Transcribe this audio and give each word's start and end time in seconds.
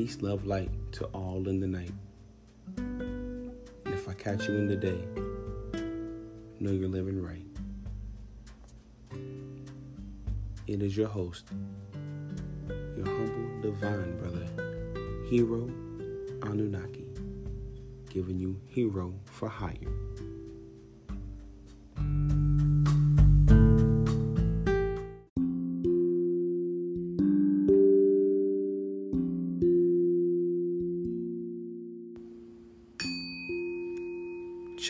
Peace, 0.00 0.22
love, 0.22 0.46
light 0.46 0.70
to 0.92 1.04
all 1.08 1.46
in 1.46 1.60
the 1.60 1.66
night. 1.66 1.92
And 2.78 3.52
if 3.84 4.08
I 4.08 4.14
catch 4.14 4.48
you 4.48 4.54
in 4.54 4.66
the 4.66 4.74
day, 4.74 4.98
know 6.58 6.70
you're 6.70 6.88
living 6.88 7.20
right. 7.20 7.44
It 10.66 10.80
is 10.80 10.96
your 10.96 11.08
host, 11.08 11.48
your 12.96 13.04
humble 13.04 13.60
divine 13.60 14.16
brother, 14.16 14.46
Hero 15.28 15.70
Anunnaki, 16.44 17.04
giving 18.08 18.40
you 18.40 18.58
Hero 18.68 19.12
for 19.26 19.50
Hire. 19.50 19.99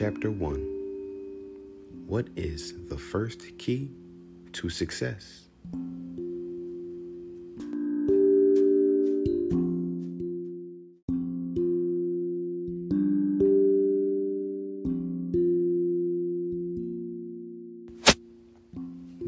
Chapter 0.00 0.30
1 0.30 2.06
What 2.06 2.28
is 2.34 2.72
the 2.88 2.96
first 2.96 3.58
key 3.58 3.90
to 4.52 4.70
success? 4.70 5.48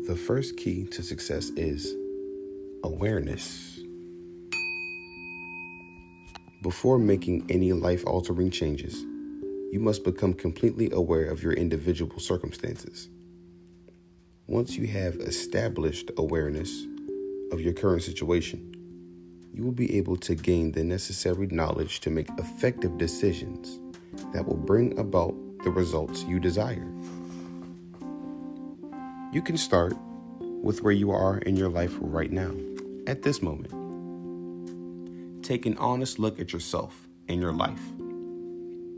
The 0.06 0.16
first 0.16 0.56
key 0.56 0.86
to 0.86 1.02
success 1.02 1.50
is 1.50 1.94
awareness. 2.82 3.78
Before 6.62 6.98
making 6.98 7.44
any 7.50 7.74
life 7.74 8.06
altering 8.06 8.50
changes, 8.50 9.04
you 9.72 9.80
must 9.80 10.04
become 10.04 10.34
completely 10.34 10.90
aware 10.92 11.24
of 11.30 11.42
your 11.42 11.54
individual 11.54 12.20
circumstances. 12.20 13.08
Once 14.46 14.76
you 14.76 14.86
have 14.86 15.14
established 15.16 16.10
awareness 16.18 16.84
of 17.52 17.60
your 17.62 17.72
current 17.72 18.02
situation, 18.02 18.68
you 19.54 19.64
will 19.64 19.72
be 19.72 19.96
able 19.96 20.16
to 20.16 20.34
gain 20.34 20.72
the 20.72 20.84
necessary 20.84 21.46
knowledge 21.46 22.00
to 22.00 22.10
make 22.10 22.28
effective 22.38 22.98
decisions 22.98 23.80
that 24.34 24.46
will 24.46 24.58
bring 24.58 24.98
about 24.98 25.34
the 25.64 25.70
results 25.70 26.22
you 26.24 26.38
desire. 26.38 26.86
You 29.32 29.40
can 29.40 29.56
start 29.56 29.94
with 30.62 30.82
where 30.82 30.92
you 30.92 31.12
are 31.12 31.38
in 31.38 31.56
your 31.56 31.70
life 31.70 31.96
right 31.98 32.30
now, 32.30 32.54
at 33.06 33.22
this 33.22 33.40
moment. 33.40 33.72
Take 35.42 35.64
an 35.64 35.78
honest 35.78 36.18
look 36.18 36.38
at 36.38 36.52
yourself 36.52 37.08
and 37.26 37.40
your 37.40 37.54
life. 37.54 37.80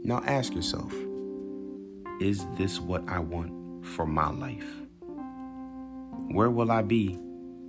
Now 0.07 0.23
ask 0.27 0.55
yourself 0.55 0.93
Is 2.21 2.45
this 2.59 2.79
what 2.79 3.09
I 3.09 3.19
want 3.19 3.87
for 3.87 4.07
my 4.07 4.29
life? 4.29 4.69
Where 6.29 6.51
will 6.51 6.71
I 6.71 6.83
be 6.83 7.19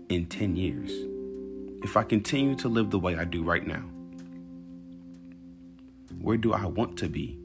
in 0.09 0.25
10 0.25 0.57
years 0.57 0.91
if 1.81 1.95
I 1.95 2.03
continue 2.03 2.55
to 2.55 2.67
live 2.67 2.91
the 2.91 2.99
way 2.99 3.15
I 3.15 3.23
do 3.23 3.41
right 3.41 3.65
now? 3.65 3.83
Where 6.19 6.35
do 6.35 6.51
I 6.51 6.65
want 6.65 6.97
to 6.97 7.07
be 7.07 7.39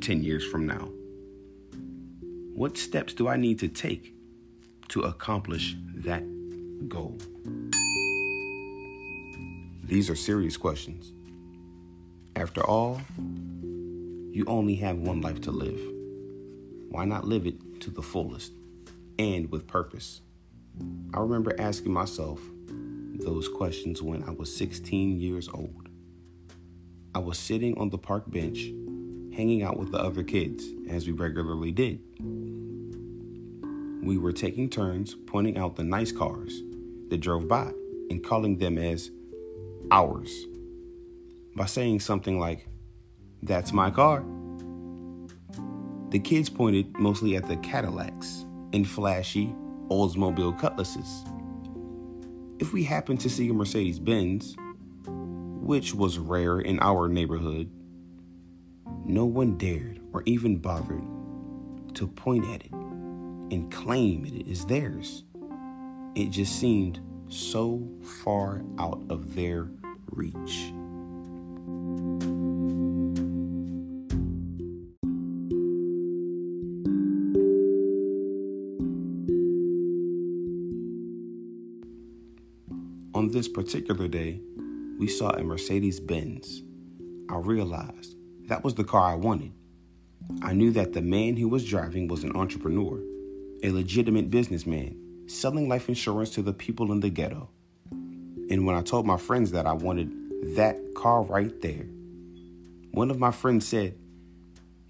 10 0.00 0.24
years 0.24 0.44
from 0.44 0.66
now? 0.66 0.88
What 2.54 2.76
steps 2.76 3.14
do 3.14 3.28
I 3.28 3.36
need 3.36 3.60
to 3.60 3.68
take 3.68 4.14
to 4.88 5.02
accomplish 5.02 5.76
that 5.94 6.24
goal? 6.88 7.16
These 9.84 10.10
are 10.10 10.16
serious 10.16 10.56
questions. 10.56 11.12
After 12.34 12.64
all, 12.66 13.00
you 14.38 14.44
only 14.46 14.76
have 14.76 14.96
one 14.98 15.20
life 15.20 15.40
to 15.40 15.50
live. 15.50 15.80
Why 16.90 17.04
not 17.04 17.26
live 17.26 17.44
it 17.44 17.80
to 17.80 17.90
the 17.90 18.02
fullest 18.02 18.52
and 19.18 19.50
with 19.50 19.66
purpose? 19.66 20.20
I 21.12 21.18
remember 21.18 21.60
asking 21.60 21.92
myself 21.92 22.40
those 23.14 23.48
questions 23.48 24.00
when 24.00 24.22
I 24.22 24.30
was 24.30 24.54
16 24.54 25.18
years 25.18 25.48
old. 25.48 25.88
I 27.16 27.18
was 27.18 27.36
sitting 27.36 27.76
on 27.78 27.90
the 27.90 27.98
park 27.98 28.30
bench, 28.30 28.58
hanging 29.34 29.64
out 29.64 29.76
with 29.76 29.90
the 29.90 29.98
other 29.98 30.22
kids, 30.22 30.64
as 30.88 31.08
we 31.08 31.12
regularly 31.12 31.72
did. 31.72 31.98
We 34.04 34.18
were 34.18 34.32
taking 34.32 34.70
turns 34.70 35.16
pointing 35.26 35.58
out 35.58 35.74
the 35.74 35.82
nice 35.82 36.12
cars 36.12 36.62
that 37.08 37.18
drove 37.18 37.48
by 37.48 37.72
and 38.08 38.22
calling 38.22 38.58
them 38.58 38.78
as 38.78 39.10
ours 39.90 40.46
by 41.56 41.66
saying 41.66 41.98
something 41.98 42.38
like, 42.38 42.68
That's 43.42 43.72
my 43.72 43.90
car. 43.90 44.24
The 46.10 46.18
kids 46.18 46.48
pointed 46.48 46.96
mostly 46.98 47.36
at 47.36 47.46
the 47.46 47.56
Cadillacs 47.58 48.46
and 48.72 48.88
flashy 48.88 49.54
Oldsmobile 49.88 50.58
Cutlasses. 50.58 51.24
If 52.58 52.72
we 52.72 52.82
happened 52.84 53.20
to 53.20 53.30
see 53.30 53.48
a 53.48 53.52
Mercedes 53.52 53.98
Benz, 53.98 54.56
which 55.06 55.94
was 55.94 56.18
rare 56.18 56.60
in 56.60 56.80
our 56.80 57.08
neighborhood, 57.08 57.70
no 59.04 59.24
one 59.24 59.56
dared 59.56 60.00
or 60.12 60.22
even 60.26 60.56
bothered 60.56 61.04
to 61.94 62.06
point 62.08 62.46
at 62.46 62.64
it 62.64 62.72
and 62.72 63.72
claim 63.72 64.24
it 64.24 64.46
is 64.46 64.64
theirs. 64.64 65.24
It 66.14 66.30
just 66.30 66.58
seemed 66.58 67.00
so 67.28 67.86
far 68.24 68.62
out 68.78 69.02
of 69.10 69.34
their 69.34 69.68
reach. 70.10 70.72
This 83.48 83.64
particular 83.64 84.08
day, 84.08 84.40
we 84.98 85.06
saw 85.06 85.30
a 85.30 85.42
Mercedes 85.42 86.00
Benz. 86.00 86.62
I 87.30 87.36
realized 87.36 88.16
that 88.48 88.62
was 88.62 88.74
the 88.74 88.84
car 88.84 89.10
I 89.10 89.14
wanted. 89.14 89.52
I 90.42 90.52
knew 90.52 90.70
that 90.72 90.92
the 90.92 91.00
man 91.00 91.36
who 91.36 91.48
was 91.48 91.64
driving 91.64 92.08
was 92.08 92.24
an 92.24 92.36
entrepreneur, 92.36 93.00
a 93.62 93.70
legitimate 93.70 94.30
businessman, 94.30 95.24
selling 95.28 95.68
life 95.68 95.88
insurance 95.88 96.30
to 96.30 96.42
the 96.42 96.52
people 96.52 96.92
in 96.92 97.00
the 97.00 97.08
ghetto. 97.08 97.48
And 97.90 98.66
when 98.66 98.76
I 98.76 98.82
told 98.82 99.06
my 99.06 99.16
friends 99.16 99.52
that 99.52 99.66
I 99.66 99.72
wanted 99.72 100.10
that 100.56 100.76
car 100.94 101.22
right 101.22 101.58
there, 101.62 101.86
one 102.90 103.10
of 103.10 103.18
my 103.18 103.30
friends 103.30 103.66
said, 103.66 103.96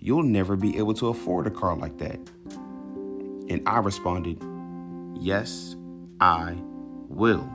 You'll 0.01 0.23
never 0.23 0.57
be 0.57 0.79
able 0.79 0.95
to 0.95 1.09
afford 1.09 1.47
a 1.47 1.51
car 1.51 1.77
like 1.77 1.99
that. 1.99 2.19
And 3.49 3.63
I 3.67 3.79
responded, 3.79 4.43
Yes, 5.21 5.77
I 6.21 6.57
will. 7.09 7.49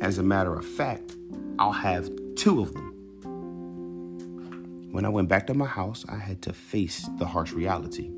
As 0.00 0.18
a 0.18 0.22
matter 0.22 0.54
of 0.54 0.64
fact, 0.64 1.16
I'll 1.58 1.72
have 1.72 2.08
two 2.36 2.60
of 2.60 2.72
them. 2.72 2.94
When 4.92 5.04
I 5.04 5.08
went 5.08 5.28
back 5.28 5.48
to 5.48 5.54
my 5.54 5.66
house, 5.66 6.04
I 6.08 6.16
had 6.16 6.40
to 6.42 6.52
face 6.52 7.08
the 7.18 7.26
harsh 7.26 7.52
reality. 7.52 8.10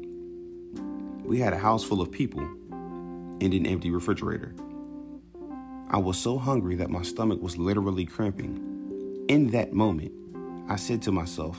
We 1.25 1.41
had 1.41 1.53
a 1.53 1.59
house 1.59 1.83
full 1.83 2.03
of 2.03 2.11
people 2.11 2.41
and 2.41 3.55
an 3.55 3.67
empty 3.67 3.91
refrigerator. 3.91 4.55
I 5.91 5.97
was 5.97 6.19
so 6.19 6.39
hungry 6.39 6.77
that 6.77 6.91
my 6.91 7.03
stomach 7.03 7.41
was 7.43 7.57
literally 7.57 8.05
cramping. 8.05 9.25
In 9.29 9.51
that 9.53 9.73
moment, 9.73 10.13
I 10.69 10.77
said 10.77 11.03
to 11.03 11.13
myself, 11.13 11.59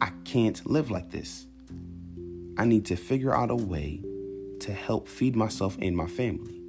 I 0.00 0.10
can't 0.24 0.64
live 0.66 0.90
like 0.90 1.10
this. 1.10 1.46
I 2.56 2.64
need 2.64 2.84
to 2.86 2.96
figure 2.96 3.34
out 3.34 3.50
a 3.50 3.56
way 3.56 4.02
to 4.60 4.72
help 4.72 5.06
feed 5.08 5.36
myself 5.36 5.78
and 5.80 5.96
my 5.96 6.06
family. 6.06 6.60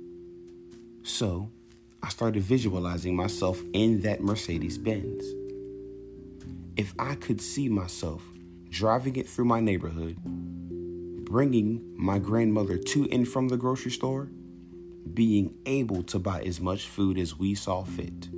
So, 1.02 1.52
I 2.02 2.10
started 2.10 2.44
visualizing 2.44 3.16
myself 3.16 3.62
in 3.74 4.02
that 4.02 4.22
Mercedes 4.22 4.78
Benz. 4.78 5.24
If 6.78 6.94
I 6.98 7.16
could 7.16 7.42
see 7.42 7.68
myself 7.68 8.24
driving 8.70 9.18
it 9.18 9.28
through 9.28 9.46
my 9.46 9.60
neighborhood, 9.60 10.18
bringing 11.26 11.82
my 11.98 12.18
grandmother 12.18 12.78
to 12.78 13.10
and 13.12 13.28
from 13.28 13.50
the 13.50 13.58
grocery 13.58 13.92
store, 13.92 14.30
being 15.14 15.54
able 15.66 16.04
to 16.04 16.20
buy 16.20 16.42
as 16.44 16.62
much 16.62 16.88
food 16.88 17.18
as 17.18 17.38
we 17.38 17.54
saw 17.56 17.84
fit. 17.84 18.30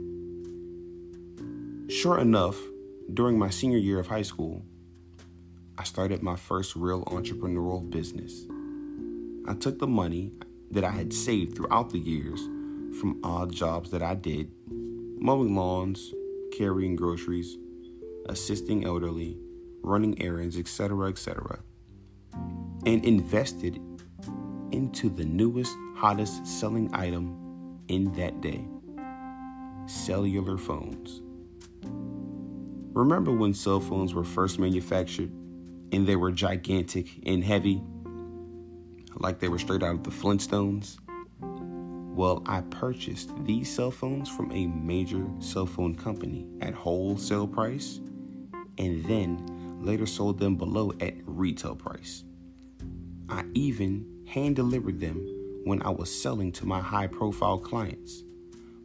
Sure 1.91 2.17
enough, 2.17 2.57
during 3.13 3.37
my 3.37 3.49
senior 3.49 3.77
year 3.77 3.99
of 3.99 4.07
high 4.07 4.21
school, 4.21 4.63
I 5.77 5.83
started 5.83 6.23
my 6.23 6.35
first 6.35 6.75
real 6.75 7.03
entrepreneurial 7.05 7.87
business. 7.87 8.45
I 9.47 9.53
took 9.53 9.77
the 9.79 9.87
money 9.87 10.31
that 10.71 10.83
I 10.83 10.91
had 10.91 11.13
saved 11.13 11.55
throughout 11.55 11.89
the 11.89 11.99
years 11.99 12.41
from 12.99 13.19
odd 13.23 13.51
jobs 13.51 13.91
that 13.91 14.01
I 14.01 14.15
did 14.15 14.51
mowing 15.21 15.55
lawns, 15.55 16.13
carrying 16.57 16.95
groceries, 16.95 17.55
assisting 18.27 18.83
elderly, 18.85 19.37
running 19.83 20.19
errands, 20.21 20.57
etc., 20.57 21.09
etc., 21.09 21.59
and 22.33 23.05
invested 23.05 23.79
into 24.71 25.09
the 25.09 25.25
newest, 25.25 25.75
hottest 25.95 26.45
selling 26.47 26.89
item 26.93 27.79
in 27.87 28.11
that 28.13 28.41
day 28.41 28.65
cellular 29.85 30.57
phones. 30.57 31.21
Remember 32.93 33.31
when 33.31 33.53
cell 33.53 33.79
phones 33.79 34.13
were 34.13 34.23
first 34.23 34.59
manufactured 34.59 35.31
and 35.91 36.07
they 36.07 36.15
were 36.15 36.31
gigantic 36.31 37.09
and 37.25 37.43
heavy, 37.43 37.81
like 39.15 39.39
they 39.39 39.49
were 39.49 39.59
straight 39.59 39.83
out 39.83 39.95
of 39.95 40.03
the 40.03 40.11
Flintstones? 40.11 40.97
Well, 42.13 42.43
I 42.45 42.61
purchased 42.61 43.31
these 43.45 43.73
cell 43.73 43.89
phones 43.89 44.27
from 44.27 44.51
a 44.51 44.67
major 44.67 45.25
cell 45.39 45.65
phone 45.65 45.95
company 45.95 46.45
at 46.59 46.73
wholesale 46.73 47.47
price 47.47 48.01
and 48.77 49.03
then 49.05 49.79
later 49.81 50.05
sold 50.05 50.37
them 50.37 50.57
below 50.57 50.91
at 50.99 51.13
retail 51.25 51.75
price. 51.75 52.25
I 53.29 53.45
even 53.53 54.25
hand 54.27 54.57
delivered 54.57 54.99
them 54.99 55.25
when 55.63 55.81
I 55.83 55.89
was 55.89 56.13
selling 56.13 56.51
to 56.53 56.65
my 56.65 56.81
high 56.81 57.07
profile 57.07 57.57
clients, 57.57 58.23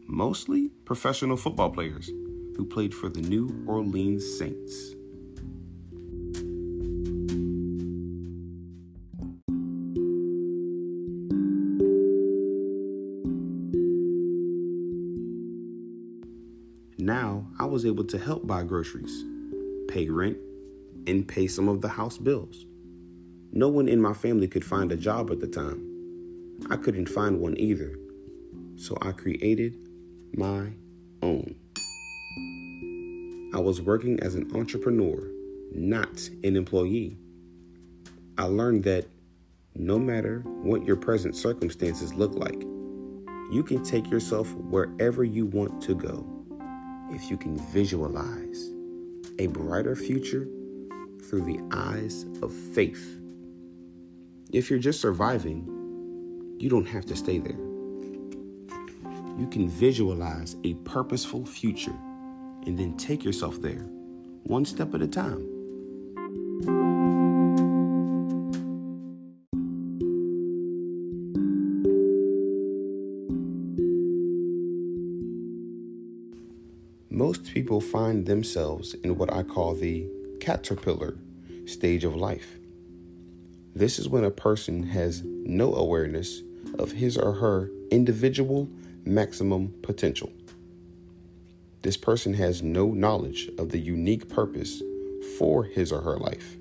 mostly 0.06 0.68
professional 0.84 1.36
football 1.36 1.70
players 1.70 2.08
who 2.56 2.64
played 2.64 2.94
for 2.94 3.08
the 3.08 3.22
New 3.22 3.64
Orleans 3.66 4.24
Saints. 4.38 4.94
Able 17.86 18.04
to 18.04 18.18
help 18.18 18.46
buy 18.46 18.62
groceries, 18.62 19.24
pay 19.88 20.08
rent, 20.08 20.36
and 21.06 21.26
pay 21.26 21.46
some 21.46 21.68
of 21.68 21.80
the 21.80 21.88
house 21.88 22.18
bills. 22.18 22.66
No 23.52 23.68
one 23.68 23.88
in 23.88 24.00
my 24.00 24.12
family 24.12 24.48
could 24.48 24.64
find 24.64 24.92
a 24.92 24.96
job 24.96 25.30
at 25.30 25.40
the 25.40 25.46
time. 25.46 26.60
I 26.68 26.76
couldn't 26.76 27.08
find 27.08 27.40
one 27.40 27.58
either. 27.58 27.96
So 28.76 28.98
I 29.00 29.12
created 29.12 29.78
my 30.34 30.72
own. 31.22 31.54
I 33.54 33.60
was 33.60 33.80
working 33.80 34.20
as 34.20 34.34
an 34.34 34.50
entrepreneur, 34.54 35.30
not 35.72 36.28
an 36.44 36.56
employee. 36.56 37.16
I 38.36 38.44
learned 38.44 38.84
that 38.84 39.06
no 39.74 39.98
matter 39.98 40.40
what 40.44 40.84
your 40.84 40.96
present 40.96 41.34
circumstances 41.34 42.12
look 42.12 42.34
like, 42.34 42.60
you 43.50 43.62
can 43.62 43.82
take 43.82 44.10
yourself 44.10 44.52
wherever 44.54 45.24
you 45.24 45.46
want 45.46 45.80
to 45.82 45.94
go 45.94 46.35
if 47.12 47.30
you 47.30 47.36
can 47.36 47.58
visualize 47.58 48.70
a 49.38 49.46
brighter 49.48 49.96
future 49.96 50.48
through 51.28 51.42
the 51.42 51.60
eyes 51.72 52.24
of 52.42 52.52
faith. 52.52 53.20
If 54.52 54.70
you're 54.70 54.78
just 54.78 55.00
surviving, 55.00 55.66
you 56.58 56.70
don't 56.70 56.86
have 56.86 57.06
to 57.06 57.16
stay 57.16 57.38
there. 57.38 57.58
You 59.38 59.46
can 59.50 59.68
visualize 59.68 60.56
a 60.64 60.74
purposeful 60.74 61.44
future 61.44 61.96
and 62.66 62.78
then 62.78 62.96
take 62.96 63.24
yourself 63.24 63.60
there, 63.60 63.86
one 64.44 64.64
step 64.64 64.94
at 64.94 65.02
a 65.02 65.08
time. 65.08 65.55
Most 77.16 77.44
people 77.44 77.80
find 77.80 78.26
themselves 78.26 78.92
in 78.92 79.16
what 79.16 79.32
I 79.32 79.42
call 79.42 79.74
the 79.74 80.06
caterpillar 80.38 81.16
stage 81.64 82.04
of 82.04 82.14
life. 82.14 82.58
This 83.74 83.98
is 83.98 84.06
when 84.06 84.22
a 84.22 84.30
person 84.30 84.82
has 84.88 85.22
no 85.24 85.74
awareness 85.74 86.42
of 86.78 86.92
his 86.92 87.16
or 87.16 87.32
her 87.32 87.70
individual 87.90 88.68
maximum 89.06 89.72
potential. 89.80 90.30
This 91.80 91.96
person 91.96 92.34
has 92.34 92.62
no 92.62 92.88
knowledge 92.88 93.48
of 93.56 93.70
the 93.70 93.80
unique 93.80 94.28
purpose 94.28 94.82
for 95.38 95.64
his 95.64 95.92
or 95.92 96.02
her 96.02 96.18
life. 96.18 96.58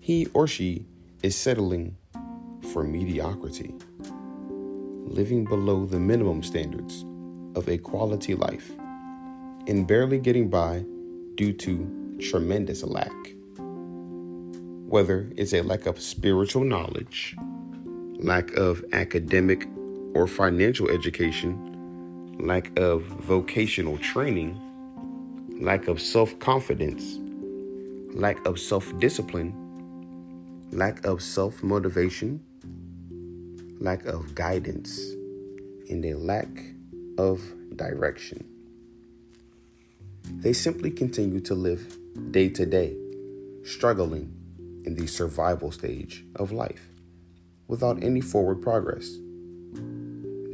He 0.00 0.26
or 0.34 0.48
she 0.48 0.86
is 1.22 1.36
settling 1.36 1.96
for 2.72 2.82
mediocrity, 2.82 3.74
living 5.04 5.44
below 5.44 5.86
the 5.86 6.00
minimum 6.00 6.42
standards 6.42 7.04
of 7.54 7.68
a 7.68 7.78
quality 7.78 8.34
life, 8.34 8.72
and 9.70 9.86
barely 9.86 10.18
getting 10.18 10.50
by 10.50 10.84
due 11.36 11.52
to 11.52 12.18
tremendous 12.20 12.82
lack. 12.82 13.14
Whether 14.88 15.30
it's 15.36 15.52
a 15.52 15.62
lack 15.62 15.86
of 15.86 16.00
spiritual 16.00 16.64
knowledge, 16.64 17.36
lack 18.18 18.50
of 18.54 18.84
academic 18.92 19.68
or 20.12 20.26
financial 20.26 20.90
education, 20.90 22.36
lack 22.40 22.76
of 22.76 23.02
vocational 23.02 23.96
training, 23.98 24.60
lack 25.60 25.86
of 25.86 26.02
self 26.02 26.36
confidence, 26.40 27.20
lack 28.12 28.44
of 28.44 28.58
self 28.58 28.98
discipline, 28.98 29.54
lack 30.72 31.04
of 31.04 31.22
self 31.22 31.62
motivation, 31.62 32.40
lack 33.78 34.04
of 34.06 34.34
guidance, 34.34 34.98
and 35.88 36.04
a 36.04 36.14
lack 36.14 36.48
of 37.18 37.40
direction. 37.76 38.44
They 40.36 40.52
simply 40.52 40.90
continue 40.90 41.40
to 41.40 41.54
live 41.54 41.96
day 42.30 42.48
to 42.48 42.64
day, 42.64 42.96
struggling 43.64 44.34
in 44.84 44.94
the 44.94 45.06
survival 45.06 45.70
stage 45.70 46.24
of 46.36 46.50
life 46.50 46.88
without 47.68 48.02
any 48.02 48.20
forward 48.20 48.62
progress. 48.62 49.18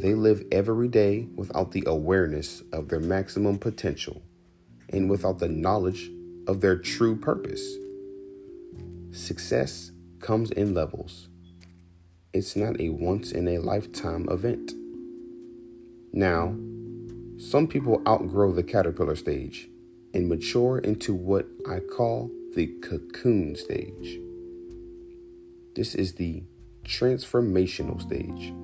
They 0.01 0.15
live 0.15 0.45
every 0.53 0.89
day 0.89 1.29
without 1.35 1.73
the 1.73 1.85
awareness 1.87 2.63
of 2.73 2.89
their 2.89 3.01
maximum 3.01 3.59
potential 3.59 4.23
and 4.91 5.09
without 5.09 5.39
the 5.39 5.49
knowledge 5.49 6.11
of 6.47 6.61
their 6.61 6.77
true 6.77 7.17
purpose. 7.17 7.77
Success 9.13 9.93
comes 10.21 10.51
in 10.51 10.75
levels. 10.75 11.29
It's 12.33 12.57
not 12.57 12.81
a 12.81 12.91
once 12.91 13.33
in 13.33 13.49
a 13.49 13.59
lifetime 13.59 14.29
event. 14.29 14.73
Now, 16.13 16.55
some 17.39 17.67
people 17.67 18.03
outgrow 18.07 18.53
the 18.53 18.63
caterpillar 18.63 19.17
stage 19.17 19.69
and 20.17 20.31
mature 20.31 20.79
into 20.79 21.13
what 21.13 21.47
I 21.69 21.79
call 21.79 22.31
the 22.55 22.69
cocoon 22.81 23.55
stage. 23.55 24.19
This 25.75 25.95
is 25.95 26.15
the 26.15 26.43
transformational 26.87 28.01
stage 28.01 28.55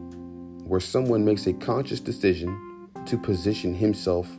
where 0.66 0.80
someone 0.80 1.26
makes 1.26 1.46
a 1.46 1.52
conscious 1.52 2.00
decision 2.00 2.88
to 3.04 3.18
position 3.18 3.74
himself 3.74 4.30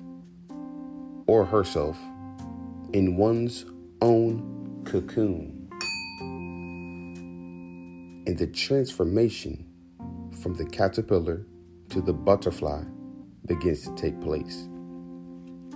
or 1.27 1.46
herself 1.46 2.00
in 2.93 3.15
one's 3.15 3.65
own 4.01 4.82
cocoon. 4.84 5.70
And 8.25 8.36
the 8.36 8.48
transformation 8.48 9.67
from 10.41 10.55
the 10.55 10.65
caterpillar 10.65 11.46
to 11.89 12.01
the 12.01 12.13
butterfly 12.13 12.86
begins 13.46 13.84
to 13.84 13.93
take 13.93 14.20
place. 14.20 14.67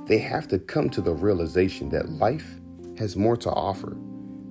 They 0.08 0.20
have 0.20 0.48
to 0.50 0.60
come 0.60 0.90
to 0.92 1.02
the 1.02 1.14
realization 1.14 1.90
that 1.90 2.10
life 2.10 2.56
has 2.98 3.18
more 3.18 3.36
to 3.38 3.50
offer 3.52 3.98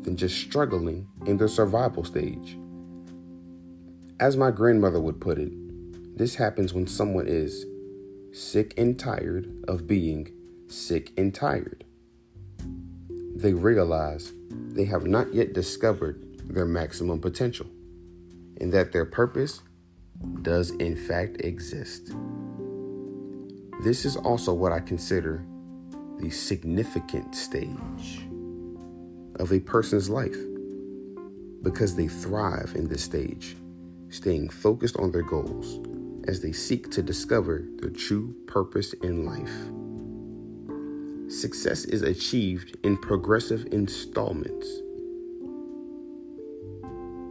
than 0.03 0.17
just 0.17 0.37
struggling 0.37 1.09
in 1.25 1.39
the 1.39 1.49
survival 1.49 2.05
stage. 2.05 2.59
As 4.21 4.37
my 4.37 4.51
grandmother 4.51 5.01
would 5.01 5.21
put 5.21 5.39
it, 5.39 5.53
this 6.17 6.35
happens 6.35 6.75
when 6.75 6.87
someone 6.87 7.27
is 7.27 7.65
sick 8.33 8.75
and 8.77 8.99
tired 8.99 9.65
of 9.67 9.87
being 9.87 10.31
sick 10.69 11.13
and 11.17 11.35
tired. 11.35 11.85
They 13.35 13.55
realize 13.55 14.33
they 14.51 14.85
have 14.85 15.07
not 15.07 15.33
yet 15.33 15.55
discovered 15.55 16.23
their 16.49 16.67
maximum 16.67 17.21
potential 17.21 17.67
and 18.61 18.73
that 18.73 18.93
their 18.93 19.07
purpose 19.07 19.63
does 20.43 20.71
in 20.71 20.97
fact 20.97 21.41
exist. 21.41 22.13
This 23.81 24.05
is 24.05 24.17
also 24.17 24.55
what 24.55 24.73
I 24.73 24.81
consider 24.81 25.45
the 26.19 26.31
significant 26.31 27.35
stage 27.35 28.27
of 29.39 29.53
a 29.53 29.61
person's 29.61 30.09
life 30.09 30.37
because 31.63 31.95
they 31.95 32.09
thrive 32.09 32.73
in 32.75 32.89
this 32.89 33.03
stage, 33.03 33.57
staying 34.09 34.49
focused 34.49 34.97
on 34.97 35.11
their 35.11 35.23
goals 35.23 35.81
as 36.27 36.41
they 36.41 36.53
seek 36.53 36.91
to 36.93 37.03
discover 37.03 37.67
their 37.81 37.91
true 37.91 38.35
purpose 38.47 38.95
in 38.95 39.27
life. 39.27 39.71
Success 41.31 41.85
is 41.85 42.03
achieved 42.03 42.77
in 42.83 42.97
progressive 42.97 43.67
installments. 43.73 44.67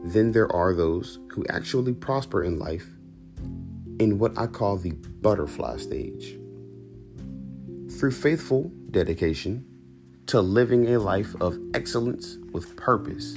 Then 0.04 0.32
there 0.32 0.52
are 0.54 0.74
those 0.76 1.18
who 1.30 1.44
actually 1.50 1.94
prosper 1.94 2.44
in 2.44 2.60
life 2.60 2.95
in 4.00 4.20
what 4.20 4.38
I 4.38 4.48
call 4.48 4.78
the 4.78 4.92
butterfly 4.92 5.78
stage. 5.78 6.38
Through 7.98 8.12
faithful 8.12 8.72
dedication 8.92 9.66
to 10.28 10.42
living 10.42 10.94
a 10.94 11.00
life 11.00 11.36
of 11.40 11.58
excellence 11.74 12.38
with 12.52 12.76
purpose, 12.76 13.36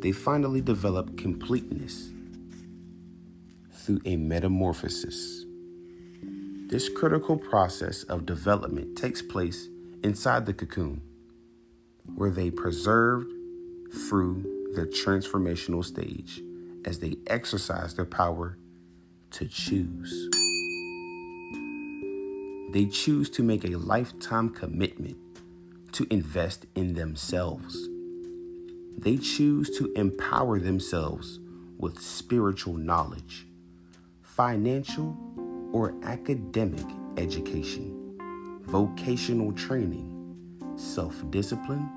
they 0.00 0.12
finally 0.12 0.60
develop 0.60 1.16
completeness 1.16 2.10
through 3.72 4.00
a 4.04 4.16
metamorphosis. 4.16 5.44
This 6.68 6.88
critical 6.88 7.36
process 7.36 8.02
of 8.04 8.26
development 8.26 8.96
takes 8.96 9.22
place 9.22 9.68
inside 10.02 10.46
the 10.46 10.54
cocoon, 10.54 11.02
where 12.14 12.30
they 12.30 12.50
preserved 12.50 13.30
through 14.08 14.72
their 14.74 14.86
transformational 14.86 15.84
stage 15.84 16.40
as 16.84 16.98
they 16.98 17.16
exercise 17.26 17.94
their 17.94 18.04
power 18.04 18.58
to 19.34 19.48
choose. 19.48 20.30
They 22.72 22.86
choose 22.86 23.28
to 23.30 23.42
make 23.42 23.64
a 23.64 23.76
lifetime 23.76 24.50
commitment 24.50 25.16
to 25.92 26.06
invest 26.08 26.66
in 26.76 26.94
themselves. 26.94 27.88
They 28.96 29.16
choose 29.16 29.76
to 29.78 29.92
empower 29.94 30.60
themselves 30.60 31.40
with 31.78 32.00
spiritual 32.00 32.74
knowledge, 32.74 33.48
financial 34.22 35.16
or 35.72 35.94
academic 36.04 36.86
education, 37.16 38.16
vocational 38.62 39.52
training, 39.52 40.10
self 40.76 41.28
discipline, 41.32 41.90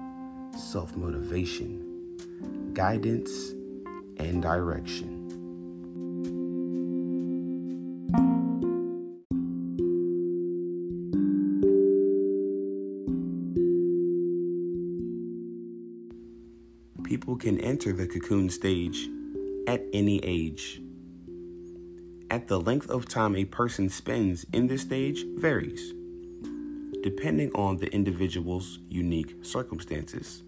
self 0.57 0.95
motivation, 0.95 2.73
guidance, 2.73 3.51
and 4.17 4.41
direction. 4.41 5.16
Can 17.37 17.59
enter 17.59 17.93
the 17.93 18.07
cocoon 18.07 18.49
stage 18.49 19.09
at 19.67 19.83
any 19.93 20.19
age. 20.23 20.81
At 22.29 22.47
the 22.47 22.59
length 22.59 22.89
of 22.89 23.07
time 23.07 23.35
a 23.35 23.45
person 23.45 23.89
spends 23.89 24.45
in 24.51 24.67
this 24.67 24.81
stage 24.81 25.25
varies, 25.35 25.93
depending 27.01 27.51
on 27.53 27.77
the 27.77 27.87
individual's 27.93 28.79
unique 28.89 29.35
circumstances 29.41 30.43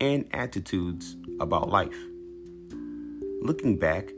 and 0.00 0.26
attitudes 0.32 1.16
about 1.38 1.68
life. 1.68 1.98
Looking 3.42 3.78
back, 3.78 4.10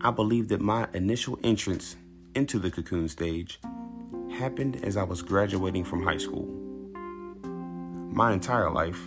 I 0.00 0.10
believe 0.10 0.48
that 0.48 0.60
my 0.60 0.88
initial 0.92 1.38
entrance 1.42 1.96
into 2.34 2.58
the 2.58 2.70
cocoon 2.70 3.08
stage 3.08 3.60
happened 4.32 4.84
as 4.84 4.96
I 4.96 5.04
was 5.04 5.22
graduating 5.22 5.84
from 5.84 6.02
high 6.02 6.18
school. 6.18 6.46
My 8.12 8.32
entire 8.32 8.70
life, 8.70 9.00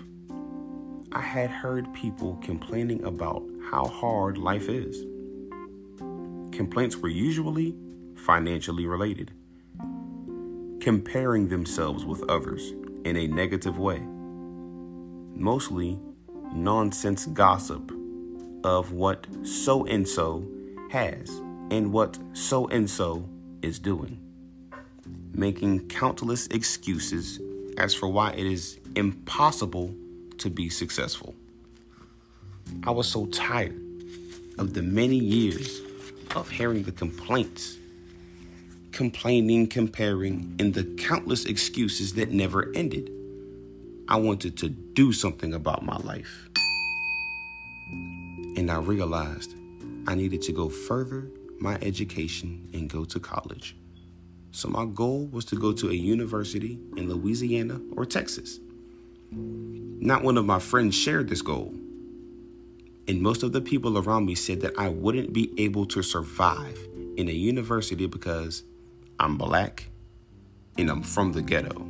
I 1.16 1.22
had 1.22 1.50
heard 1.50 1.94
people 1.94 2.38
complaining 2.42 3.06
about 3.06 3.42
how 3.72 3.86
hard 3.86 4.38
life 4.38 4.68
is. 4.68 5.06
Complaints 6.52 6.98
were 6.98 7.08
usually 7.08 7.74
financially 8.18 8.86
related, 8.86 9.32
comparing 10.82 11.48
themselves 11.48 12.04
with 12.04 12.22
others 12.30 12.74
in 13.06 13.16
a 13.16 13.28
negative 13.28 13.80
way, 13.80 14.00
mostly 15.36 15.98
nonsense 16.52 17.28
gossip 17.28 17.94
of 18.66 18.92
what 18.92 19.26
so 19.44 19.86
and 19.86 20.06
so 20.06 20.46
has 20.92 21.30
and 21.72 21.94
what 21.94 22.20
so 22.34 22.68
and 22.68 22.90
so 22.90 23.30
is 23.62 23.80
doing, 23.80 24.20
making 25.34 25.88
countless 25.88 26.48
excuses 26.48 27.40
as 27.78 27.94
for 27.94 28.10
why 28.10 28.32
it 28.32 28.46
is 28.46 28.82
impossible 28.98 29.96
to 30.40 30.50
be 30.50 30.70
successful. 30.70 31.36
I 32.84 32.92
was 32.92 33.08
so 33.08 33.26
tired 33.28 33.80
of 34.58 34.74
the 34.74 34.82
many 34.82 35.18
years 35.18 35.82
of 36.36 36.50
hearing 36.50 36.84
the 36.84 36.92
complaints, 36.92 37.78
complaining, 38.92 39.68
comparing, 39.68 40.56
and 40.60 40.74
the 40.74 40.84
countless 40.98 41.46
excuses 41.46 42.14
that 42.14 42.32
never 42.32 42.72
ended. 42.76 43.12
I 44.08 44.18
wanted 44.18 44.58
to 44.58 44.70
do 44.70 45.14
something 45.14 45.54
about 45.54 45.84
my 45.84 45.98
life. 45.98 46.50
And 48.58 48.72
I 48.72 48.78
realized 48.78 49.54
I 50.08 50.16
needed 50.16 50.42
to 50.44 50.52
go 50.52 50.70
further 50.70 51.28
my 51.60 51.76
education 51.82 52.70
and 52.74 52.90
go 52.90 53.06
to 53.06 53.20
college. 53.20 53.76
So 54.52 54.70
my 54.70 54.86
goal 54.86 55.26
was 55.28 55.46
to 55.46 55.56
go 55.56 55.74
to 55.74 55.90
a 55.90 55.94
university 55.94 56.80
in 56.96 57.10
Louisiana 57.10 57.82
or 57.96 58.06
Texas. 58.06 58.60
Not 59.32 60.24
one 60.24 60.38
of 60.38 60.46
my 60.46 60.60
friends 60.60 60.96
shared 60.96 61.30
this 61.30 61.42
goal. 61.42 61.74
And 63.08 63.22
most 63.22 63.44
of 63.44 63.54
the 63.54 63.62
people 63.62 63.98
around 63.98 64.26
me 64.26 64.36
said 64.36 64.62
that 64.62 64.74
I 64.78 64.90
wouldn't 64.90 65.34
be 65.34 65.54
able 65.58 65.86
to 65.88 66.02
survive 66.02 66.78
in 67.18 67.30
a 67.30 67.34
university 67.34 68.08
because 68.08 68.64
I'm 69.20 69.38
black 69.38 69.90
and 70.78 70.90
I'm 70.90 71.02
from 71.02 71.32
the 71.34 71.42
ghetto. 71.42 71.88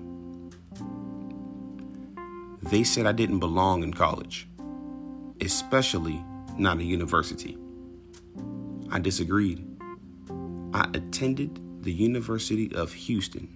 They 2.64 2.84
said 2.84 3.06
I 3.06 3.12
didn't 3.12 3.40
belong 3.40 3.84
in 3.84 3.94
college, 3.94 4.48
especially 5.42 6.24
not 6.58 6.80
a 6.80 6.84
university. 6.84 7.58
I 8.92 9.00
disagreed. 9.00 9.66
I 10.74 10.90
attended 10.94 11.60
the 11.84 11.92
University 11.94 12.74
of 12.76 12.92
Houston 12.94 13.48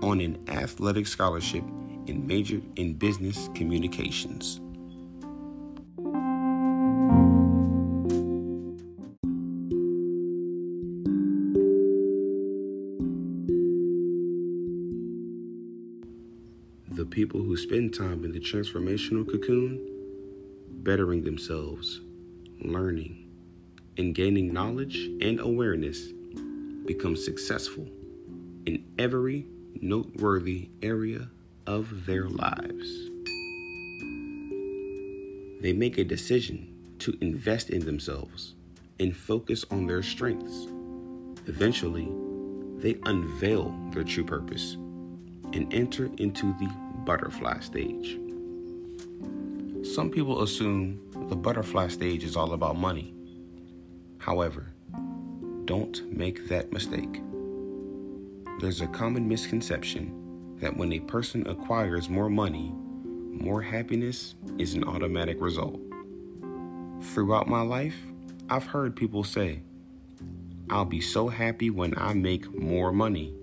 on 0.00 0.20
an 0.20 0.38
athletic 0.48 1.06
scholarship 1.06 1.64
and 2.08 2.26
majored 2.26 2.62
in 2.76 2.94
business 2.94 3.48
communications. 3.54 4.60
The 16.90 17.04
people 17.04 17.42
who 17.42 17.56
spend 17.56 17.92
time 17.92 18.24
in 18.24 18.32
the 18.32 18.40
transformational 18.40 19.30
cocoon, 19.30 19.80
bettering 20.82 21.24
themselves, 21.24 22.00
learning, 22.60 23.28
and 23.98 24.14
gaining 24.14 24.52
knowledge 24.52 25.10
and 25.20 25.38
awareness, 25.40 26.12
become 26.86 27.16
successful 27.16 27.86
in 28.64 28.84
every 28.98 29.46
noteworthy 29.80 30.70
area 30.82 31.28
of 31.66 32.06
their 32.06 32.28
lives. 32.28 33.10
They 35.60 35.72
make 35.72 35.98
a 35.98 36.04
decision 36.04 36.68
to 37.00 37.16
invest 37.20 37.70
in 37.70 37.84
themselves 37.84 38.54
and 39.00 39.16
focus 39.16 39.64
on 39.70 39.86
their 39.86 40.02
strengths. 40.02 40.66
Eventually, 41.46 42.08
they 42.78 42.98
unveil 43.04 43.74
their 43.90 44.04
true 44.04 44.24
purpose 44.24 44.74
and 45.52 45.72
enter 45.72 46.10
into 46.18 46.52
the 46.58 46.70
butterfly 47.04 47.60
stage. 47.60 48.18
Some 49.82 50.10
people 50.10 50.42
assume 50.42 51.00
the 51.28 51.36
butterfly 51.36 51.88
stage 51.88 52.24
is 52.24 52.36
all 52.36 52.52
about 52.52 52.76
money. 52.76 53.14
However, 54.18 54.66
don't 55.64 56.12
make 56.12 56.48
that 56.48 56.72
mistake. 56.72 57.22
There's 58.60 58.80
a 58.80 58.86
common 58.88 59.28
misconception 59.28 60.25
that 60.60 60.76
when 60.76 60.92
a 60.92 61.00
person 61.00 61.46
acquires 61.46 62.08
more 62.08 62.30
money, 62.30 62.72
more 63.30 63.62
happiness 63.62 64.34
is 64.58 64.74
an 64.74 64.84
automatic 64.84 65.40
result. 65.40 65.80
Throughout 67.02 67.48
my 67.48 67.60
life, 67.60 67.96
I've 68.48 68.66
heard 68.66 68.96
people 68.96 69.24
say, 69.24 69.62
I'll 70.70 70.84
be 70.84 71.00
so 71.00 71.28
happy 71.28 71.70
when 71.70 71.96
I 71.96 72.14
make 72.14 72.52
more 72.52 72.90
money, 72.92 73.34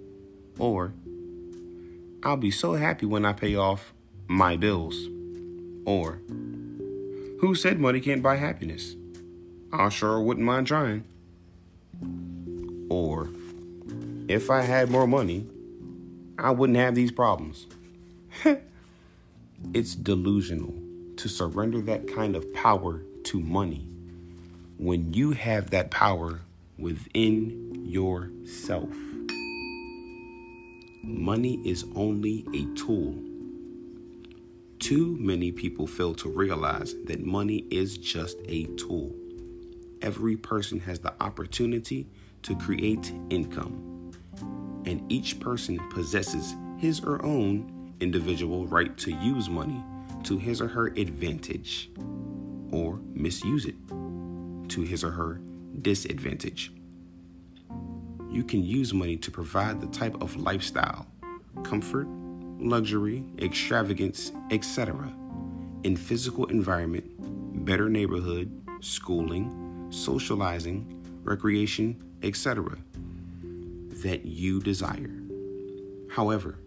or 0.58 0.94
I'll 2.24 2.38
be 2.38 2.52
so 2.52 2.74
happy 2.74 3.06
when 3.06 3.26
I 3.26 3.34
pay 3.34 3.56
off 3.56 3.94
my 4.28 4.58
bills, 4.58 5.08
or 5.86 6.22
Who 7.40 7.56
said 7.56 7.80
money 7.80 8.00
can't 8.00 8.24
buy 8.24 8.38
happiness? 8.38 8.96
I 9.72 9.90
sure 9.90 10.22
wouldn't 10.22 10.46
mind 10.46 10.68
trying. 10.68 11.04
Or, 12.90 13.30
if 14.28 14.50
I 14.50 14.62
had 14.62 14.90
more 14.90 15.08
money, 15.08 15.48
I 16.38 16.52
wouldn't 16.52 16.78
have 16.78 16.96
these 16.96 17.12
problems. 17.12 17.68
it's 19.74 19.96
delusional 19.96 20.74
to 21.18 21.30
surrender 21.30 21.82
that 21.82 22.14
kind 22.14 22.36
of 22.36 22.52
power 22.54 23.04
to 23.26 23.40
money 23.40 23.88
when 24.78 25.14
you 25.14 25.32
have 25.32 25.70
that 25.70 25.92
power 25.92 26.42
within 26.78 27.86
yourself. 27.86 28.90
Money 31.04 31.62
is 31.64 31.86
only 31.96 32.46
a 32.54 32.66
tool. 32.76 33.16
Too 34.80 35.16
many 35.20 35.52
people 35.52 35.86
fail 35.86 36.14
to 36.16 36.30
realize 36.30 36.96
that 37.06 37.24
money 37.24 37.66
is 37.70 37.98
just 37.98 38.38
a 38.46 38.66
tool. 38.76 39.14
Every 40.02 40.36
person 40.36 40.80
has 40.80 41.00
the 41.00 41.14
opportunity 41.22 42.08
to 42.42 42.56
create 42.56 43.14
income 43.30 43.93
and 44.86 45.12
each 45.12 45.40
person 45.40 45.80
possesses 45.90 46.56
his 46.78 47.02
or 47.02 47.24
own 47.26 47.94
individual 48.00 48.68
right 48.68 48.98
to 48.98 49.12
use 49.12 49.50
money 49.50 49.84
to 50.24 50.38
his 50.38 50.62
or 50.62 50.68
her 50.68 50.88
advantage 50.88 51.90
or 52.72 53.00
misuse 53.14 53.66
it 53.66 53.76
to 54.70 54.82
his 54.82 55.04
or 55.04 55.12
her 55.12 55.40
disadvantage. 55.82 56.72
you 58.30 58.44
can 58.44 58.64
use 58.64 58.94
money 58.94 59.16
to 59.16 59.30
provide 59.30 59.80
the 59.80 59.88
type 59.88 60.20
of 60.22 60.36
lifestyle, 60.38 61.06
comfort, 61.64 62.08
luxury, 62.60 63.24
extravagance, 63.40 64.32
etc. 64.50 65.14
in 65.84 65.96
physical 65.96 66.46
environment, 66.48 67.06
better 67.66 67.90
neighborhood, 67.90 68.50
schooling, 68.82 69.88
socializing, 69.92 70.84
recreation, 71.24 72.02
etc. 72.24 72.76
that 74.04 74.26
you 74.26 74.60
desire. 74.60 75.12
However, 76.12 76.60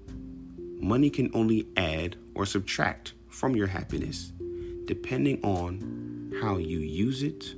money 0.80 1.08
can 1.10 1.30
only 1.32 1.68
add 1.76 2.16
or 2.34 2.44
subtract 2.44 3.12
from 3.28 3.54
your 3.54 3.68
happiness 3.68 4.32
depending 4.86 5.42
on 5.42 6.32
how 6.40 6.56
you 6.56 6.78
use 6.78 7.22
it 7.22 7.54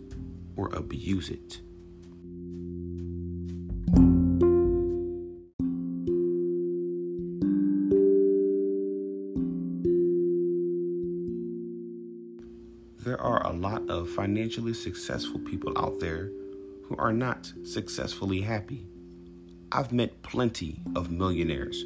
or 0.56 0.68
abuse 0.74 1.30
it. 1.30 1.60
There 13.04 13.20
are 13.20 13.46
a 13.46 13.52
lot 13.52 13.88
of 13.88 14.10
financially 14.10 14.74
successful 14.74 15.40
people 15.40 15.72
out 15.78 16.00
there 16.00 16.30
who 16.84 16.96
are 16.98 17.12
not 17.12 17.52
successfully 17.64 18.40
happy. 18.40 18.86
I've 19.70 19.92
met 19.92 20.22
plenty 20.22 20.80
of 20.96 21.10
millionaires 21.10 21.82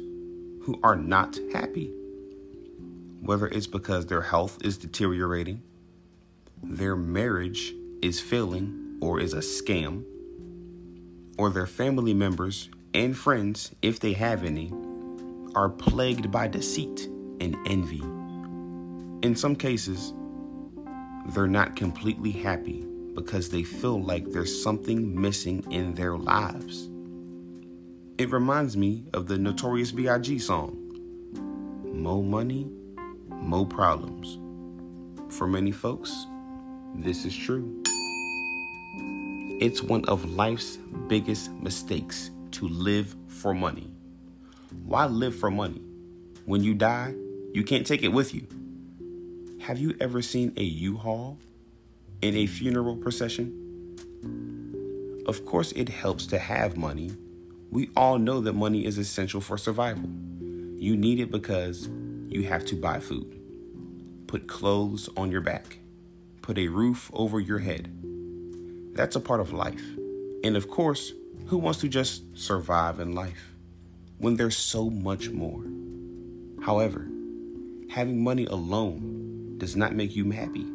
who 0.61 0.79
are 0.83 0.95
not 0.95 1.37
happy. 1.51 1.91
Whether 3.19 3.47
it's 3.47 3.67
because 3.67 4.05
their 4.05 4.21
health 4.21 4.57
is 4.63 4.77
deteriorating, 4.77 5.61
their 6.61 6.95
marriage 6.95 7.73
is 8.01 8.21
failing 8.21 8.99
or 9.01 9.19
is 9.19 9.33
a 9.33 9.39
scam, 9.39 10.05
or 11.37 11.49
their 11.49 11.67
family 11.67 12.13
members 12.13 12.69
and 12.93 13.17
friends, 13.17 13.75
if 13.81 13.99
they 13.99 14.13
have 14.13 14.45
any, 14.45 14.71
are 15.53 15.69
plagued 15.69 16.31
by 16.31 16.47
deceit 16.47 17.07
and 17.41 17.57
envy. 17.65 18.01
In 19.27 19.35
some 19.35 19.57
cases, 19.57 20.13
they're 21.33 21.47
not 21.47 21.75
completely 21.75 22.31
happy 22.31 22.85
because 23.13 23.49
they 23.49 23.63
feel 23.63 24.01
like 24.01 24.31
there's 24.31 24.63
something 24.63 25.19
missing 25.19 25.65
in 25.69 25.95
their 25.95 26.15
lives. 26.17 26.89
It 28.15 28.29
reminds 28.29 28.77
me 28.77 29.05
of 29.11 29.25
the 29.25 29.39
Notorious 29.39 29.91
B.I.G. 29.91 30.37
song, 30.37 30.77
Mo 31.83 32.21
Money, 32.21 32.69
Mo 33.27 33.65
Problems. 33.65 34.37
For 35.35 35.47
many 35.47 35.71
folks, 35.71 36.27
this 36.93 37.25
is 37.25 37.35
true. 37.35 37.81
It's 39.59 39.81
one 39.81 40.05
of 40.05 40.29
life's 40.29 40.77
biggest 41.07 41.49
mistakes 41.53 42.29
to 42.51 42.67
live 42.67 43.15
for 43.27 43.55
money. 43.55 43.91
Why 44.85 45.07
live 45.07 45.35
for 45.35 45.49
money? 45.49 45.81
When 46.45 46.63
you 46.63 46.75
die, 46.75 47.15
you 47.51 47.63
can't 47.63 47.87
take 47.87 48.03
it 48.03 48.09
with 48.09 48.31
you. 48.35 48.45
Have 49.61 49.79
you 49.79 49.95
ever 49.99 50.21
seen 50.21 50.53
a 50.55 50.63
U-Haul 50.63 51.39
in 52.21 52.35
a 52.35 52.45
funeral 52.45 52.95
procession? 52.95 53.95
Of 55.25 55.45
course, 55.45 55.71
it 55.71 55.89
helps 55.89 56.27
to 56.27 56.37
have 56.37 56.77
money. 56.77 57.11
We 57.73 57.89
all 57.97 58.19
know 58.19 58.39
that 58.41 58.53
money 58.53 58.85
is 58.85 58.99
essential 58.99 59.41
for 59.41 59.57
survival. 59.57 60.07
You 60.77 60.95
need 60.95 61.19
it 61.19 61.31
because 61.31 61.89
you 62.27 62.43
have 62.43 62.65
to 62.65 62.75
buy 62.75 62.99
food, 62.99 63.35
put 64.27 64.47
clothes 64.47 65.09
on 65.17 65.31
your 65.31 65.41
back, 65.41 65.79
put 66.43 66.59
a 66.59 66.67
roof 66.67 67.09
over 67.13 67.39
your 67.39 67.57
head. 67.57 67.91
That's 68.93 69.15
a 69.15 69.19
part 69.19 69.39
of 69.39 69.53
life. 69.53 69.83
And 70.43 70.55
of 70.55 70.69
course, 70.69 71.13
who 71.47 71.57
wants 71.57 71.79
to 71.79 71.89
just 71.89 72.37
survive 72.37 72.99
in 72.99 73.15
life 73.15 73.55
when 74.19 74.35
there's 74.35 74.55
so 74.55 74.91
much 74.91 75.31
more? 75.31 75.65
However, 76.63 77.07
having 77.89 78.23
money 78.23 78.45
alone 78.45 79.55
does 79.57 79.75
not 79.75 79.95
make 79.95 80.15
you 80.15 80.29
happy, 80.29 80.67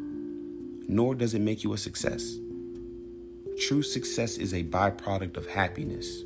nor 0.89 1.15
does 1.15 1.33
it 1.33 1.43
make 1.43 1.63
you 1.63 1.75
a 1.75 1.79
success. 1.79 2.39
True 3.69 3.85
success 3.85 4.37
is 4.37 4.53
a 4.53 4.65
byproduct 4.65 5.37
of 5.37 5.47
happiness. 5.47 6.25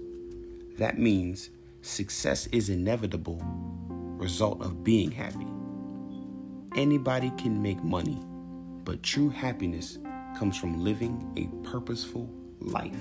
That 0.78 0.98
means 0.98 1.50
success 1.82 2.46
is 2.48 2.68
inevitable 2.68 3.42
result 4.22 4.62
of 4.62 4.84
being 4.84 5.10
happy. 5.10 5.46
Anybody 6.76 7.30
can 7.36 7.60
make 7.60 7.82
money, 7.82 8.22
but 8.84 9.02
true 9.02 9.28
happiness 9.28 9.98
comes 10.38 10.56
from 10.56 10.82
living 10.82 11.32
a 11.36 11.68
purposeful 11.68 12.30
life. 12.60 12.96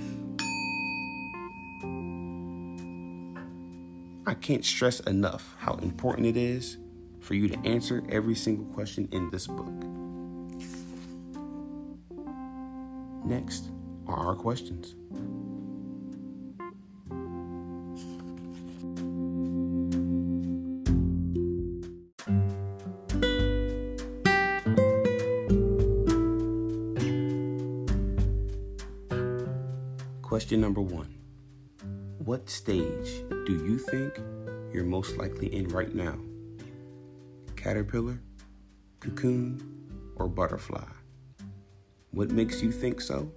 I 4.26 4.34
can't 4.34 4.66
stress 4.66 5.00
enough 5.02 5.56
how 5.58 5.76
important 5.76 6.28
it 6.28 6.38
is 6.38 6.78
for 7.20 7.36
you 7.36 7.48
to 7.48 7.60
answer 7.60 8.04
every 8.10 8.36
single 8.36 8.66
question 8.66 9.08
in 9.12 9.30
this 9.30 9.48
book. 9.48 9.72
Next 13.26 13.70
are 14.08 14.28
our 14.28 14.36
questions. 14.36 14.96
Question 30.52 30.60
number 30.64 30.82
one 30.82 31.16
What 32.26 32.50
stage 32.50 33.24
do 33.46 33.54
you 33.66 33.78
think 33.78 34.20
you're 34.74 34.84
most 34.84 35.16
likely 35.16 35.48
in 35.56 35.70
right 35.70 35.96
now? 35.96 36.20
Caterpillar, 37.56 38.20
cocoon, 39.00 39.62
or 40.18 40.28
butterfly? 40.28 40.84
What 42.10 42.32
makes 42.32 42.62
you 42.62 42.70
think 42.70 43.00
so? 43.00 43.32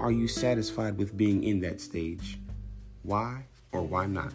Are 0.00 0.10
you 0.10 0.26
satisfied 0.26 0.98
with 0.98 1.16
being 1.16 1.44
in 1.44 1.60
that 1.60 1.80
stage? 1.80 2.40
Why 3.04 3.46
or 3.70 3.82
why 3.82 4.06
not? 4.06 4.32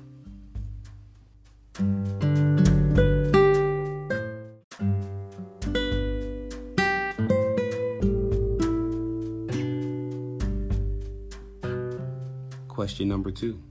Number 13.27 13.39
two 13.39 13.61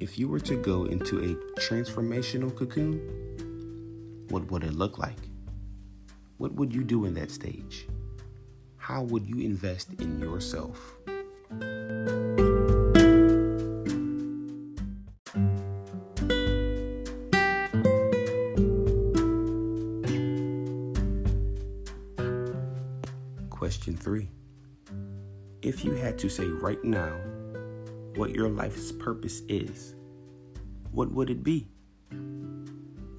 If 0.00 0.18
you 0.18 0.28
were 0.28 0.40
to 0.40 0.56
go 0.56 0.84
into 0.84 1.20
a 1.20 1.60
transformational 1.60 2.54
cocoon, 2.54 3.00
what 4.28 4.50
would 4.50 4.64
it 4.64 4.74
look 4.74 4.98
like? 4.98 5.16
What 6.36 6.52
would 6.52 6.74
you 6.74 6.84
do 6.84 7.06
in 7.06 7.14
that 7.14 7.30
stage? 7.30 7.86
How 8.76 9.02
would 9.02 9.26
you 9.26 9.38
invest 9.38 9.88
in 9.98 10.18
yourself? 10.18 10.76
Question 23.48 23.96
three 23.96 24.28
If 25.62 25.82
you 25.82 25.92
had 25.94 26.18
to 26.18 26.28
say 26.28 26.44
right 26.44 26.84
now 26.84 27.16
what 28.16 28.30
your 28.30 28.48
life's 28.48 28.92
purpose 28.92 29.42
is, 29.48 29.94
what 30.92 31.10
would 31.10 31.30
it 31.30 31.42
be? 31.42 31.66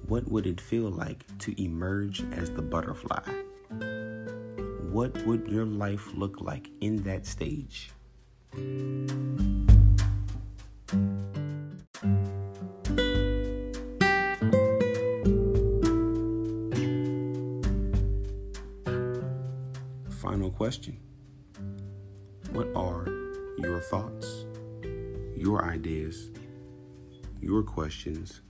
What 0.06 0.30
would 0.30 0.46
it 0.46 0.60
feel 0.60 0.88
like 0.88 1.26
to 1.40 1.62
emerge 1.62 2.24
as 2.32 2.50
the 2.50 2.62
butterfly? 2.62 3.20
What 4.90 5.26
would 5.26 5.48
your 5.48 5.66
life 5.66 6.14
look 6.14 6.40
like 6.40 6.70
in 6.80 7.02
that 7.02 7.26
stage? 7.26 7.90
Final 20.22 20.50
question 20.50 20.98
What 22.52 22.68
are 22.74 23.06
your 23.58 23.80
thoughts? 23.80 24.46
Your 25.36 25.64
ideas, 25.64 26.30
your 27.40 27.62
questions, 27.62 28.40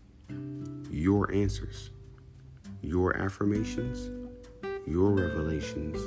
your 0.90 1.32
answers, 1.32 1.90
your 2.80 3.16
affirmations, 3.16 4.10
your 4.86 5.10
revelations 5.10 6.00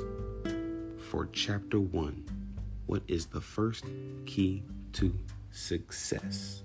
for 1.10 1.28
chapter 1.32 1.78
one. 1.78 2.24
What 2.86 3.02
is 3.08 3.26
the 3.26 3.40
first 3.40 3.84
key 4.26 4.62
to 4.94 5.12
success? 5.50 6.62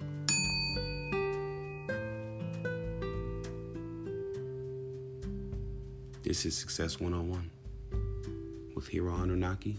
This 6.24 6.46
is 6.46 6.58
Success 6.58 7.00
101 7.00 7.52
with 8.76 8.88
Hero 8.88 9.14
Anunnaki 9.14 9.78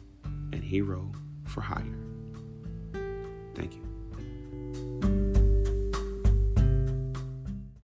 and 0.52 0.62
Hero 0.62 1.10
for 1.44 1.62
Hire. 1.62 2.15